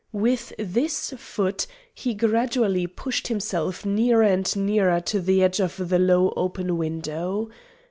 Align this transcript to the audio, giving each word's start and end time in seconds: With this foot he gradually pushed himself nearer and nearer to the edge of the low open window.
With 0.13 0.51
this 0.57 1.13
foot 1.15 1.67
he 1.93 2.15
gradually 2.15 2.87
pushed 2.87 3.27
himself 3.27 3.85
nearer 3.85 4.23
and 4.23 4.51
nearer 4.55 4.99
to 5.01 5.19
the 5.21 5.43
edge 5.43 5.59
of 5.59 5.89
the 5.89 5.99
low 5.99 6.33
open 6.35 6.75
window. 6.79 7.51